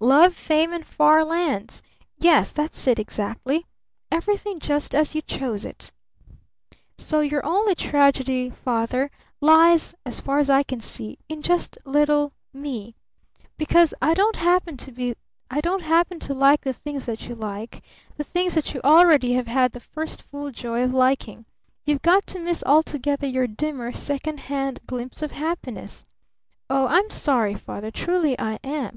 'Love, 0.00 0.34
Fame, 0.34 0.72
and 0.72 0.86
Far 0.86 1.22
Lands!' 1.26 1.82
Yes, 2.18 2.50
that's 2.52 2.86
it 2.86 2.98
exactly! 2.98 3.66
Everything 4.10 4.58
just 4.58 4.94
as 4.94 5.14
you 5.14 5.20
chose 5.20 5.66
it! 5.66 5.92
So 6.96 7.20
your 7.20 7.44
only 7.44 7.74
tragedy, 7.74 8.48
Father, 8.48 9.10
lies 9.42 9.94
as 10.06 10.20
far 10.22 10.38
as 10.38 10.48
I 10.48 10.62
can 10.62 10.80
see 10.80 11.18
in 11.28 11.42
just 11.42 11.76
little 11.84 12.32
me! 12.50 12.94
Because 13.58 13.92
I 14.00 14.14
don't 14.14 14.36
happen 14.36 14.78
to 14.78 15.14
like 16.34 16.60
the 16.62 16.72
things 16.72 17.04
that 17.04 17.28
you 17.28 17.34
like, 17.34 17.82
the 18.16 18.24
things 18.24 18.54
that 18.54 18.72
you 18.72 18.80
already 18.82 19.34
have 19.34 19.48
had 19.48 19.72
the 19.72 19.80
first 19.80 20.22
full 20.22 20.50
joy 20.50 20.82
of 20.82 20.94
liking, 20.94 21.44
you've 21.84 22.00
got 22.00 22.26
to 22.28 22.38
miss 22.38 22.64
altogether 22.64 23.26
your 23.26 23.46
dimmer, 23.46 23.92
second 23.92 24.40
hand 24.48 24.80
glimpse 24.86 25.20
of 25.20 25.32
happiness! 25.32 26.06
Oh, 26.70 26.86
I'm 26.88 27.10
sorry, 27.10 27.54
Father! 27.54 27.90
Truly 27.90 28.34
I 28.38 28.54
am! 28.64 28.92